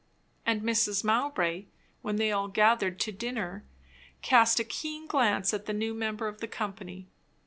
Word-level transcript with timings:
And 0.47 0.63
Mrs. 0.63 1.03
Mowbray, 1.03 1.65
when 2.01 2.15
they 2.15 2.31
all 2.31 2.47
gathered 2.47 2.99
to 3.01 3.11
dinner, 3.11 3.63
cast 4.23 4.59
a 4.59 4.63
keen 4.63 5.05
glance 5.05 5.53
at 5.53 5.67
the 5.67 5.73
new 5.73 5.93
member 5.93 6.27
of 6.27 6.39
the 6.39 6.47
company. 6.47 7.05